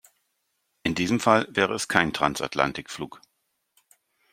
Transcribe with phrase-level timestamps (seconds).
[0.81, 3.21] In diesem Fall wäre es kein Transatlantikflug.